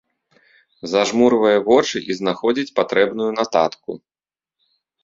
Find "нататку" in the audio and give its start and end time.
3.41-3.91